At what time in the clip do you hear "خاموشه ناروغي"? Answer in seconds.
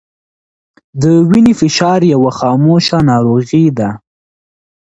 2.39-3.65